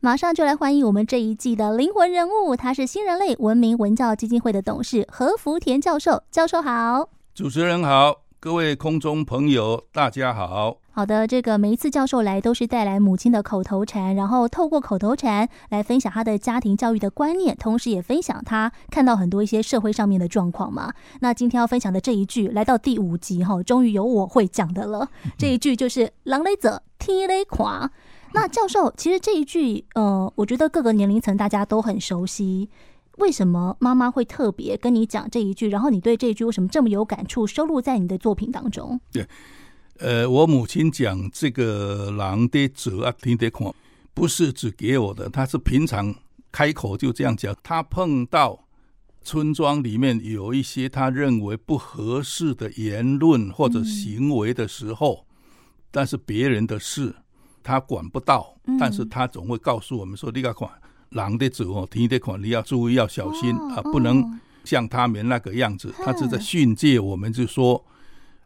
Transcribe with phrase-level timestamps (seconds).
[0.00, 6.22] 马上就来欢迎我们这一季的灵魂人物，他是新人类文明文教基金会的董事何福田教授。
[6.30, 10.76] 教授好，主持人好，各位空中朋友大家好。
[10.92, 20.92] 好的，这个每一次教授来都是带来母亲的口头禅，然后透过口头禅来分享他的家庭教育的观念，同时也分享他看到很多一些社会上面的状况嘛。
[21.18, 25.08] 那今天要分享的这一句，来到第五集哈，终于有我会讲的了。
[25.36, 27.90] 这一句就是“人咧做，天咧看”。
[28.32, 32.68] 那教授，其实这一句，呃，我觉得各个年龄层大家都很熟悉。
[33.16, 35.68] 为什么妈妈会特别跟你讲这一句？
[35.68, 37.46] 然后你对这一句为什么这么有感触？
[37.46, 39.00] 收录在你的作品当中？
[39.10, 39.26] 对，
[39.98, 43.74] 呃，我母亲讲这个“人咧做啊，听得看”，
[44.14, 46.14] 不是只给我的，她是平常
[46.52, 47.52] 开口就这样讲。
[47.62, 48.60] 她碰到
[49.22, 55.48] 村庄里面有一些她认为不合适的言论或者行为的时候，嗯、
[55.90, 57.16] 但是别人的事。
[57.68, 60.54] 他管不到，但是他总会告诉我们说：“你看，
[61.10, 67.84] 人咧做哦，天的款，你要注意，要小心啊，不能像他们那个样子。”他是在训诫我们，就说：“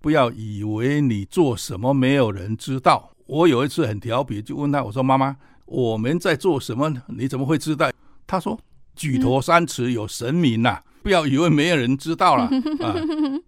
[0.00, 6.90] 不要以为你做什么没有人知道。”我有一次很调皮，就问他：“我说妈妈，我们在做什么？
[7.08, 7.90] 你怎么会知道？”
[8.26, 8.58] 他说
[8.96, 12.44] ：“举头三尺有神明呐。”不要以为没有人知道了
[12.80, 12.94] 啊！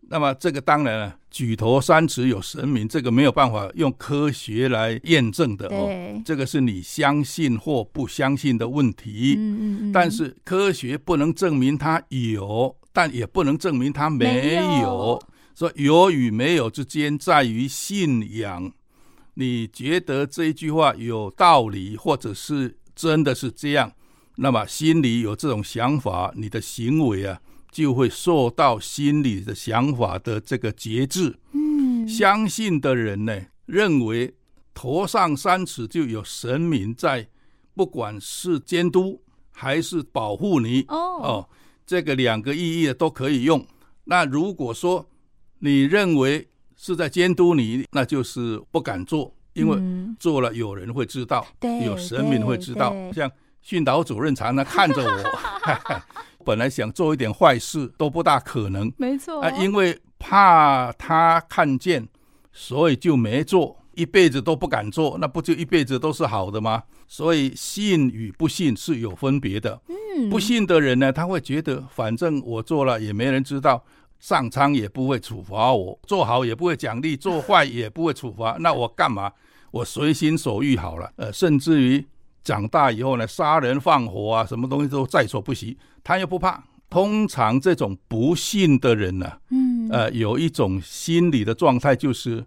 [0.09, 5.89] 那么这个当然了，举头三尺有神明，这个没有办法用科学来验证的哦。
[6.25, 9.37] 这个是你相信或不相信的问题。
[9.39, 15.23] 嗯但是科学不能证明它有，但也不能证明它没有。
[15.55, 18.73] 所以有与没有之间在于信仰。
[19.35, 23.91] 你觉得这一句话有道理，或者是真的是这样？
[24.37, 31.39] 那么心里有这种想法，你的行为啊就会受到心里的想法的这个节制。
[31.53, 34.35] 嗯，相信的人呢，认为
[34.73, 37.29] 头上三尺就有神明在，
[37.75, 40.83] 不管是监督还是保护你。
[40.89, 41.49] 哦，哦，
[41.87, 43.65] 这个两个意义都可以用。
[44.05, 45.07] 那如果说
[45.59, 49.79] 你认为是在监督你，那就是不敢做，因为
[50.19, 53.31] 做了有人会知道，嗯、有神明会知道，像。
[53.63, 56.03] 训导主任常常看着我，
[56.45, 62.07] 本来想做一点坏事都不大可能，没错啊，因为怕他看见，
[62.53, 66.83] 所以就没做，一辈子都不敢做，那不就一辈子都是好的吗？
[67.07, 69.81] 所以信与不信是有分别的。
[69.89, 73.85] 嗯，不信的人呢，他会觉得反正我做了也没人知道，
[74.19, 79.31] 上苍也不会处罚我，做好也不会奖励，做坏也不会处罚，那我干嘛？
[79.71, 82.05] 我随心所欲好了，呃，甚至于。
[82.43, 86.63] 长大以后呢，杀人放火啊，什么东西都在所不惜，他又不怕。
[86.91, 92.45] 通常这种不信的人呢、啊，嗯，呃，有一种心理的状态，就是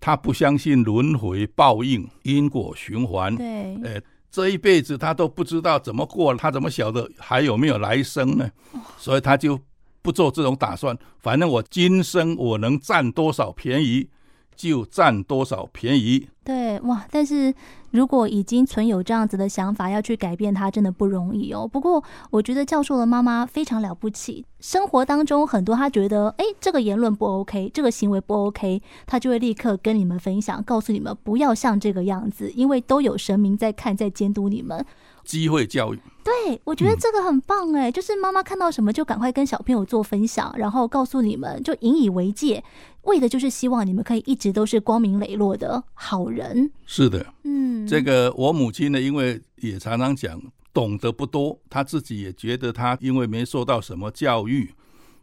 [0.00, 3.36] 他不相信轮回、报应、因果循环。
[3.36, 3.46] 对，
[3.84, 4.02] 呃，
[4.32, 8.50] 这一辈子他都不知道怎么过，他怎么晓得还有没有来生呢？
[8.96, 9.56] 所以他就
[10.02, 10.98] 不做这种打算。
[11.20, 14.08] 反正我今生我能占多少便宜，
[14.56, 16.26] 就占多少便宜。
[16.48, 17.04] 对，哇！
[17.10, 17.52] 但是
[17.90, 21.68] 如果已经存有这样子的想法，要去改变它，真的不容易哦。
[21.70, 24.46] 不过，我觉得教授的妈妈非常了不起。
[24.58, 34.82] 生活当中很多，她觉得，哎，这个言论不 OK，这个行为不 OK，她就会立刻跟你们分享，告诉你们不要像这个样子，因为都有神明在看，在监督你们。
[35.24, 42.64] 机会教育，对，我觉得这个很棒哎，嗯、就是妈妈看到什么就赶快跟小朋友做分享，然后告诉你们，就引以为戒，
[43.02, 46.37] 为的就是希望你们可以一直都是光明磊落的好人。
[46.86, 50.40] 是的，嗯，这个我母亲呢，因为也常常讲，
[50.72, 54.72] 懂得不多，她自己也觉得她因为没受到什么教育，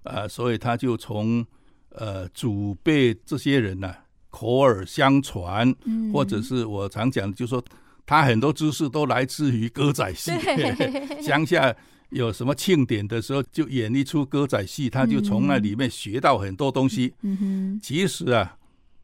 [0.03, 1.46] 啊、呃，所以她就从
[1.90, 4.00] 呃祖辈这些人呢、啊、
[4.30, 7.64] 口耳相传，嗯、或者是我常讲的，就是说。
[8.08, 10.32] 她很多知识都来自于歌仔戏，
[11.20, 11.76] 乡下
[12.09, 17.16] 有什么庆典的时候，就演一出歌仔戏，他就从那里面学到很多东西。
[17.82, 18.56] 其实啊，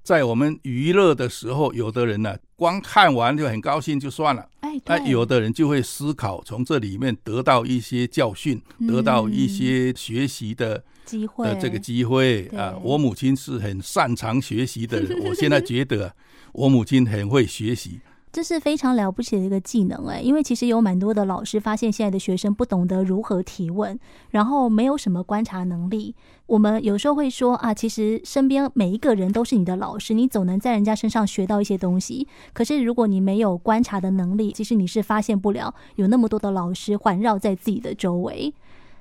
[0.04, 4.48] 在我们娱乐的时候，有的人呢、啊，光看完就很高兴就算了。
[4.62, 11.46] 哎，有的人就会思考，从这里面得到一些教训，得到一些学习的机会。
[11.46, 15.20] 呃，这个机会啊，我母亲是很擅长学习的人。
[15.24, 16.14] 我现在觉得，
[16.54, 18.00] 我母亲很会学习。
[18.32, 24.00] 这是非常了不起的一个技能哎，因为其实有蛮多的老师发现现在的学生不懂得如何提问，
[24.30, 26.16] 然后没有什么观察能力。
[26.46, 32.28] 我们有时候会说啊，其实身边每一个人都是你的老师，你总能在人家身上学到一些东西。
[32.54, 38.54] 可是如果你没有观察的能力，其实你是发现不了有那么多的老师环绕在自己的周围。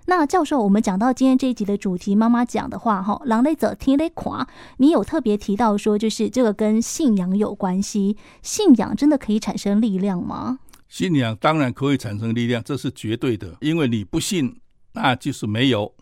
[0.07, 4.47] 那教授，我们讲到今天这一集的主题，妈妈讲的话哈，人咧做，天咧看，
[4.79, 10.59] 你有特别提到说，就是这个跟信仰有关系，信仰真的可以产生力量吗？
[10.89, 13.57] 信仰当然可以产生力量，这是绝对的。
[13.61, 14.61] 因为你不信，
[14.95, 15.93] 那就是没有；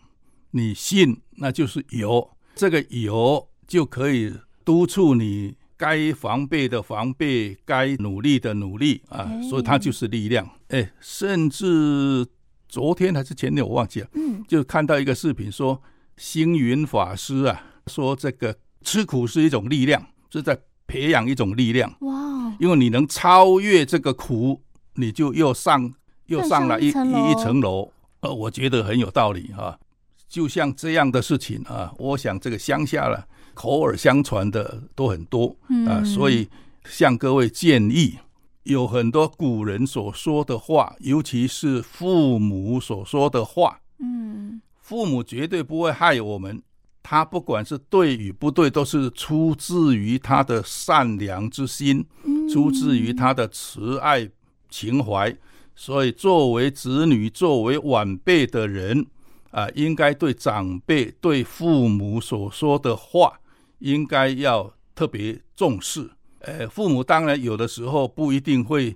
[0.51, 2.31] 你信，那就是有。
[2.55, 4.33] 这个有就可以
[4.65, 10.49] 督促你该防备的防备，该努力的努力啊，所以它就是力量。
[10.69, 12.25] 哎，甚至
[12.69, 15.81] 昨天还是前天，我忘记了，嗯，就看到一个视频说，
[16.15, 20.01] 星云法师啊，说这个吃苦是一种力量，
[20.31, 20.57] 是在
[20.87, 21.93] 培养一种力量。
[21.99, 24.61] 哇，因为你能超越这个苦。
[24.95, 25.93] 你就又上
[26.25, 27.89] 又上了一一,一层楼，
[28.19, 29.79] 呃，我觉得很有道理哈、啊。
[30.27, 35.55] 就像这样的事情啊，我想这个乡下了口耳相传的都很多
[35.87, 36.49] 啊，所以
[36.83, 38.17] 向各位建议，
[38.63, 46.61] 有很多古人所说的话，尤其是父母所说的话，嗯，父母绝对不会害我们，
[47.01, 52.05] 他不管是对与不对，都是出自于他的善良之心，
[52.51, 54.29] 出自于他的慈爱。
[54.71, 55.35] 情怀，
[55.75, 59.03] 所以作为子女、作为晚辈的人
[59.49, 63.39] 啊，应该对长辈、对父母所说的话，
[63.79, 66.11] 应该要特别重视。
[66.57, 68.95] 呃，父母当然有的时候不一定会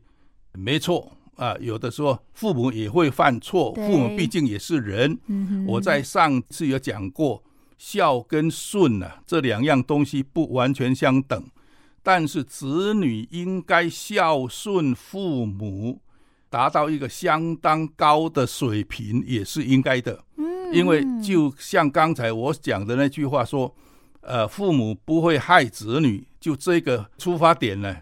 [0.53, 5.19] 没错啊，有的时候父母也会犯错，父母毕竟也是人。
[5.67, 7.43] 我在上次有讲过，
[7.77, 11.43] 孝跟顺啊，这两样东西不完全相等。
[12.01, 16.01] 但是子女应该孝顺父母，
[16.49, 20.23] 达到一个相当高的水平，也是应该的。
[20.37, 23.73] 嗯，因为就像刚才我讲的那句话说，
[24.23, 27.97] 呃，父母不会害子女，就这个出发点呢，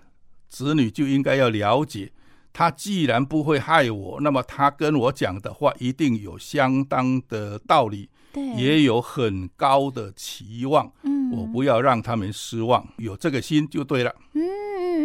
[0.49, 2.11] 子女就应该要了解，
[2.53, 8.09] 他既然不会害我，那么他跟我讲的话一定有相当的道理。
[8.33, 14.15] 对，也有很高的期望，嗯，我不要让他们失望，有这个心就对了。
[14.33, 14.41] 嗯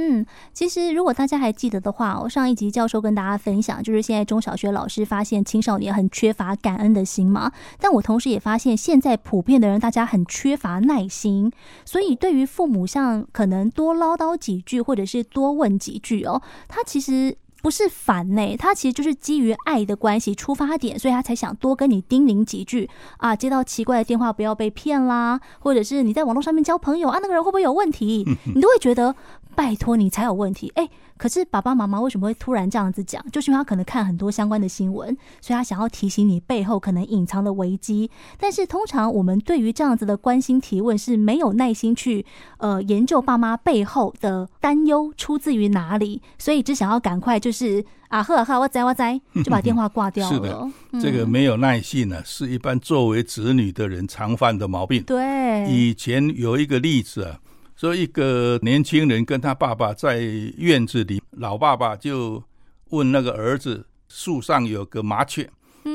[0.09, 7.51] 嗯，其实如果大家还记得的话，我上一集教授跟大家分享，就是现在中小学老师发现青少年很缺乏感恩的心嘛，
[7.81, 11.51] 但我同时也发现现在普遍的人大家很缺乏耐心，
[11.85, 17.37] 所以对于父母像可能多唠叨几句或者是多问几句哦，他其实。
[17.67, 23.35] 不是烦呢、欸，他其实就是基于爱的关系出发点，所以他才想多跟你叮咛几句啊。
[23.35, 28.25] 接到奇怪的电话不要被骗啦，或者是你在网络上面交朋友啊，那个人会不会有问题？
[28.55, 29.17] 你都会觉得
[29.57, 30.71] 拜托你才有问题。
[30.77, 33.25] 哎，可是爸爸妈妈为什么会突然这样子讲？
[33.33, 35.09] 就是因为他可能看很多相关的新闻，
[35.41, 38.11] 所以他想要提醒你背后可能隐藏的危机。
[38.39, 42.25] 但是通常我们对于这样子的关心提问是没有耐心去
[42.59, 47.57] 呃研究爸妈背后的担忧出自于哪里，所以只想要赶快就是。
[47.57, 50.37] 是啊，呵呵，我栽我栽，就把电话挂掉了。
[50.37, 50.71] 是的，
[51.03, 55.03] 这个没有耐性呢、啊，是一般作为子女的人常犯的毛病。
[55.03, 57.41] 对，以前有一个例子啊，
[57.77, 60.19] 说一个年轻人跟他爸爸在
[60.57, 62.43] 院子里，老爸爸就
[62.89, 65.45] 问那个儿子，树上有个麻雀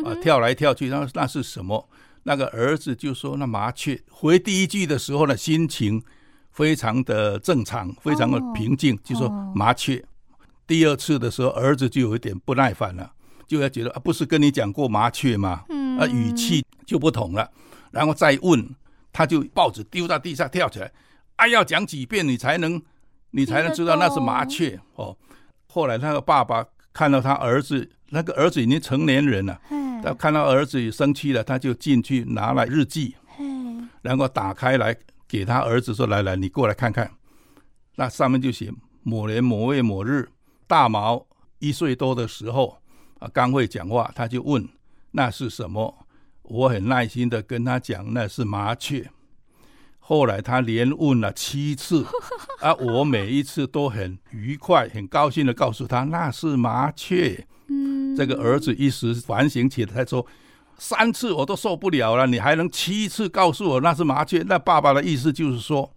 [0.05, 1.89] 啊，跳来跳去，那那是什么？
[2.23, 3.99] 那个儿子就说那麻雀。
[4.11, 5.99] 回第一句的时候呢，心情
[6.51, 10.03] 非常的正常，非常的平静，就说麻雀。
[10.67, 13.11] 第二次的时候，儿子就有一点不耐烦了，
[13.47, 15.63] 就要觉得啊，不是跟你讲过麻雀吗？
[15.69, 17.49] 嗯，啊，语气就不同了。
[17.89, 18.69] 然后再问，
[19.11, 20.91] 他就报纸丢到地上，跳起来，
[21.41, 22.79] 啊，要讲几遍你才能，
[23.31, 25.17] 你才能知道那是麻雀哦。
[25.65, 29.59] 后来那个爸爸看到他儿子，那个儿子已经成年人了，
[30.03, 33.15] 他看到儿子生气了，他就进去拿来日记，
[34.03, 34.95] 然后打开来
[35.27, 37.09] 给他儿子说：“来来，你过来看看。”
[37.97, 40.29] 那上面就写某年某月某日。
[40.67, 41.25] 大毛
[41.57, 42.77] 一岁多的时候
[43.17, 44.69] 啊，刚会讲话，他就问
[45.09, 46.05] 那是什么？
[46.43, 49.09] 我很耐心的跟他讲那是麻雀。
[50.11, 52.05] 后来他连问了七次，
[52.59, 57.47] 啊，我每一次都很愉快、很高兴的告诉他那是麻雀。
[57.69, 60.27] 嗯，这个儿子一时反省起来，他说
[60.77, 64.43] 三次我都受不了了，你还能七次告诉我那是麻雀？
[64.45, 65.89] 那爸爸的意思就是说，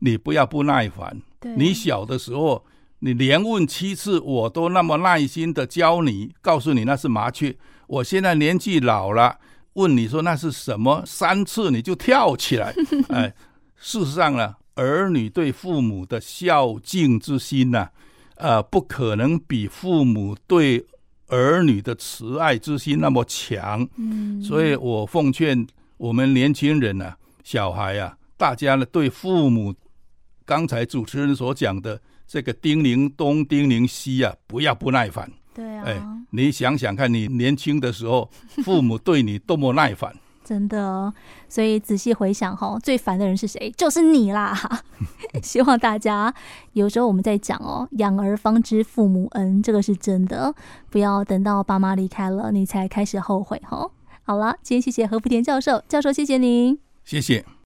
[0.00, 1.22] 你不要不耐烦。
[1.38, 2.64] 对，你小的时候。
[3.00, 7.54] 你连问七次，我都那么耐心的教你，告诉你那是麻雀。
[7.86, 9.36] 我现在年纪老了，
[9.76, 12.74] 问你说那是什么，三次你就跳起来。
[13.08, 13.32] 哎，
[13.76, 17.90] 事实上呢，儿女对父母的孝敬之心呢、啊，
[18.36, 20.84] 呃，不可能比父母对
[21.28, 23.86] 儿女的慈爱之心那么强。
[23.96, 25.66] 嗯，所以我奉劝
[25.96, 29.74] 我们年轻人呢、啊，小孩啊，大家呢对父母，
[30.44, 32.00] 刚才主持人所讲的。
[32.28, 35.30] 这个叮咛东叮咛西啊，不要不耐烦。
[35.56, 38.30] 对啊，哎，你想想看，你年轻的时候，
[38.62, 40.14] 父母对你多么耐烦。
[40.44, 41.10] 真的，
[41.48, 43.72] 所以仔细回想哈，最烦的人是谁？
[43.74, 44.54] 就是你啦！
[45.42, 46.32] 希望大家
[46.74, 50.54] 有时候我们在讲哦，养儿方知父母恩，这个是真的，
[50.90, 53.90] 不要等到爸妈离开了，你才开始后悔哈。
[54.24, 57.46] 好了，今天谢谢何福田教授，教授谢谢您，谢谢。